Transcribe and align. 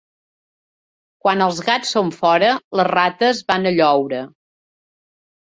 Quan 1.27 1.43
els 1.47 1.59
gats 1.67 1.91
són 1.97 2.09
fora 2.21 2.49
les 2.81 2.89
rates 2.93 3.45
van 3.53 3.73
a 3.73 3.75
lloure. 3.79 4.23